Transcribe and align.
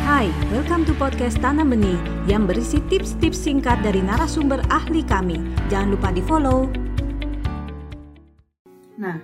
Hai, 0.00 0.32
welcome 0.48 0.88
to 0.88 0.96
podcast 0.96 1.36
Tanam 1.44 1.76
Benih 1.76 2.00
yang 2.24 2.48
berisi 2.48 2.80
tips-tips 2.88 3.36
singkat 3.36 3.84
dari 3.84 4.00
narasumber 4.00 4.64
ahli 4.72 5.04
kami. 5.04 5.36
Jangan 5.68 5.92
lupa 5.92 6.08
di-follow. 6.08 6.72
Nah, 8.96 9.20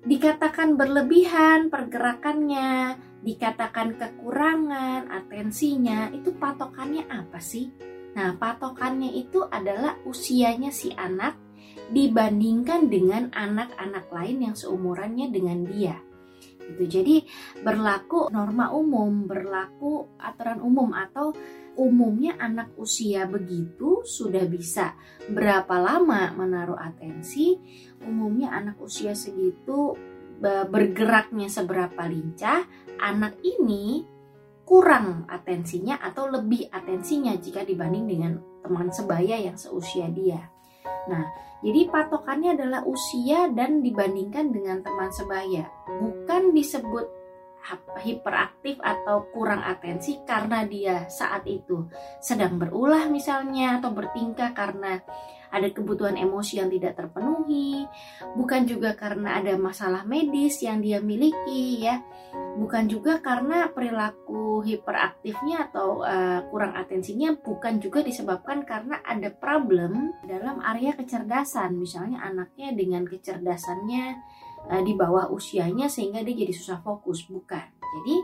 dikatakan 0.00 0.80
berlebihan 0.80 1.68
pergerakannya, 1.68 2.96
dikatakan 3.20 4.00
kekurangan 4.00 5.12
atensinya, 5.12 6.08
itu 6.16 6.32
patokannya 6.40 7.12
apa 7.12 7.36
sih? 7.36 7.68
Nah, 8.16 8.32
patokannya 8.40 9.12
itu 9.12 9.44
adalah 9.44 10.00
usianya 10.08 10.72
si 10.72 10.88
anak 10.96 11.36
dibandingkan 11.92 12.88
dengan 12.88 13.28
anak-anak 13.28 14.08
lain 14.08 14.48
yang 14.48 14.56
seumurannya 14.56 15.28
dengan 15.28 15.68
dia 15.68 16.00
gitu. 16.70 16.84
Jadi 16.86 17.16
berlaku 17.60 18.30
norma 18.30 18.70
umum, 18.70 19.26
berlaku 19.26 20.14
aturan 20.20 20.62
umum 20.62 20.94
atau 20.94 21.34
umumnya 21.74 22.36
anak 22.36 22.76
usia 22.76 23.24
begitu 23.24 24.04
sudah 24.04 24.44
bisa 24.44 24.92
berapa 25.32 25.72
lama 25.80 26.30
menaruh 26.36 26.76
atensi, 26.76 27.56
umumnya 28.04 28.52
anak 28.52 28.76
usia 28.78 29.16
segitu 29.16 29.96
bergeraknya 30.42 31.46
seberapa 31.46 32.02
lincah, 32.02 32.66
anak 32.98 33.38
ini 33.46 34.02
kurang 34.66 35.26
atensinya 35.30 36.02
atau 36.02 36.26
lebih 36.30 36.66
atensinya 36.70 37.34
jika 37.38 37.62
dibanding 37.62 38.06
dengan 38.10 38.32
teman 38.62 38.90
sebaya 38.90 39.38
yang 39.38 39.58
seusia 39.58 40.10
dia. 40.10 40.50
Nah, 41.06 41.24
jadi 41.62 41.86
patokannya 41.90 42.58
adalah 42.58 42.82
usia 42.86 43.46
dan 43.50 43.82
dibandingkan 43.82 44.50
dengan 44.50 44.82
teman 44.82 45.10
sebaya, 45.14 45.70
bukan 45.86 46.50
disebut 46.50 47.21
hiperaktif 48.02 48.78
atau 48.82 49.30
kurang 49.30 49.62
atensi 49.62 50.20
karena 50.26 50.66
dia 50.66 51.06
saat 51.06 51.46
itu 51.46 51.86
sedang 52.18 52.58
berulah 52.58 53.06
misalnya 53.06 53.78
atau 53.78 53.94
bertingkah 53.94 54.50
karena 54.52 54.98
ada 55.52 55.68
kebutuhan 55.68 56.16
emosi 56.16 56.64
yang 56.64 56.72
tidak 56.72 56.96
terpenuhi, 56.96 57.84
bukan 58.34 58.64
juga 58.64 58.96
karena 58.96 59.36
ada 59.36 59.52
masalah 59.60 60.00
medis 60.08 60.64
yang 60.64 60.80
dia 60.80 60.98
miliki 61.04 61.84
ya, 61.84 62.00
bukan 62.56 62.88
juga 62.88 63.20
karena 63.20 63.68
perilaku 63.68 64.64
hiperaktifnya 64.64 65.68
atau 65.68 66.00
uh, 66.00 66.48
kurang 66.48 66.72
atensinya, 66.72 67.36
bukan 67.36 67.84
juga 67.84 68.00
disebabkan 68.00 68.64
karena 68.64 69.04
ada 69.04 69.28
problem 69.28 70.16
dalam 70.24 70.64
area 70.64 70.96
kecerdasan, 70.96 71.76
misalnya 71.76 72.24
anaknya 72.24 72.72
dengan 72.72 73.04
kecerdasannya 73.04 74.16
uh, 74.68 74.82
di 74.82 74.92
bawah 74.94 75.30
usianya 75.32 75.88
sehingga 75.88 76.22
dia 76.22 76.46
jadi 76.46 76.54
susah 76.54 76.78
fokus, 76.84 77.24
bukan. 77.26 77.66
Jadi 77.80 78.16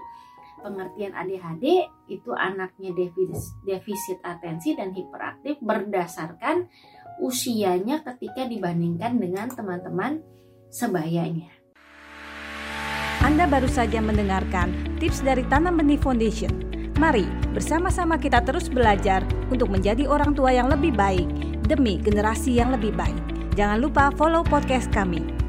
pengertian 0.61 1.15
ADHD 1.15 1.87
itu 2.11 2.31
anaknya 2.35 2.91
defisit, 2.95 3.55
defisit 3.63 4.19
atensi 4.27 4.75
dan 4.75 4.91
hiperaktif 4.91 5.59
berdasarkan 5.63 6.67
usianya 7.23 8.03
ketika 8.03 8.47
dibandingkan 8.47 9.19
dengan 9.19 9.47
teman-teman 9.51 10.23
sebayanya. 10.71 11.51
Anda 13.19 13.51
baru 13.51 13.67
saja 13.67 13.99
mendengarkan 13.99 14.99
tips 15.03 15.27
dari 15.27 15.43
Tanam 15.51 15.75
Benih 15.83 15.99
Foundation. 15.99 16.51
Mari 16.99 17.27
bersama-sama 17.55 18.19
kita 18.19 18.43
terus 18.43 18.71
belajar 18.71 19.23
untuk 19.51 19.71
menjadi 19.71 20.07
orang 20.07 20.35
tua 20.35 20.55
yang 20.55 20.71
lebih 20.71 20.95
baik 20.95 21.27
demi 21.67 21.99
generasi 21.99 22.59
yang 22.59 22.75
lebih 22.75 22.95
baik. 22.95 23.19
Jangan 23.59 23.83
lupa 23.83 24.15
follow 24.15 24.47
podcast 24.47 24.91
kami. 24.95 25.48